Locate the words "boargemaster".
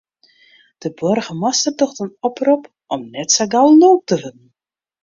0.97-1.73